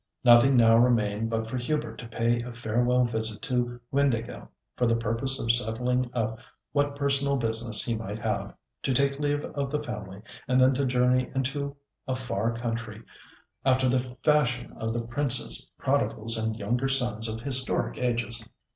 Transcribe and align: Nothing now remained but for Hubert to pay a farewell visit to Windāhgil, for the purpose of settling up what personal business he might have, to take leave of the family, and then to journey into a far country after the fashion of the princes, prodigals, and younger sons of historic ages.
Nothing 0.23 0.57
now 0.57 0.77
remained 0.77 1.29
but 1.29 1.45
for 1.45 1.57
Hubert 1.57 1.99
to 1.99 2.07
pay 2.07 2.41
a 2.41 2.51
farewell 2.51 3.05
visit 3.05 3.43
to 3.43 3.79
Windāhgil, 3.93 4.47
for 4.75 4.87
the 4.87 4.95
purpose 4.95 5.39
of 5.39 5.51
settling 5.51 6.09
up 6.11 6.39
what 6.71 6.95
personal 6.95 7.37
business 7.37 7.85
he 7.85 7.93
might 7.95 8.17
have, 8.17 8.51
to 8.81 8.93
take 8.93 9.19
leave 9.19 9.45
of 9.45 9.69
the 9.69 9.79
family, 9.79 10.23
and 10.47 10.59
then 10.59 10.73
to 10.73 10.87
journey 10.87 11.29
into 11.35 11.75
a 12.07 12.15
far 12.15 12.51
country 12.51 13.03
after 13.63 13.87
the 13.87 14.17
fashion 14.23 14.71
of 14.73 14.91
the 14.91 15.01
princes, 15.01 15.69
prodigals, 15.77 16.35
and 16.35 16.55
younger 16.57 16.87
sons 16.87 17.27
of 17.27 17.39
historic 17.41 17.99
ages. 17.99 18.43